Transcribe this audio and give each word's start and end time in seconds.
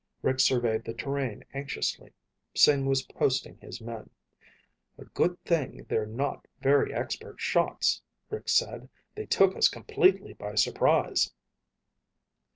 Rick 0.23 0.39
surveyed 0.39 0.83
the 0.83 0.95
terrain 0.95 1.43
anxiously. 1.53 2.11
Sing 2.55 2.87
was 2.87 3.03
posting 3.03 3.57
his 3.59 3.79
men. 3.79 4.09
"A 4.97 5.05
good 5.05 5.39
thing 5.45 5.85
they're 5.89 6.07
not 6.07 6.47
very 6.59 6.91
expert 6.91 7.39
shots," 7.39 8.01
Rick 8.31 8.49
said. 8.49 8.89
"They 9.13 9.27
took 9.27 9.55
us 9.55 9.67
completely 9.69 10.33
by 10.33 10.55
surprise." 10.55 11.31